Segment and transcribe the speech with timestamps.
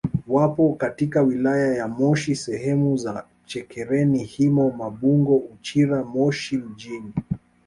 [0.27, 7.13] Wapo katika wilaya ya Moshi sehemu za Chekereni Himo Mabungo Uchira Moshi mjini